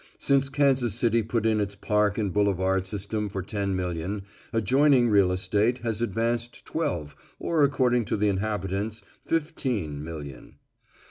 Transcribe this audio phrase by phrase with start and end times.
[0.17, 5.31] Since Kansas City put in its park and boulevard system for ten million, adjoining real
[5.31, 10.55] estate has advanced twelve, or according to the inhabitants, fifteen million.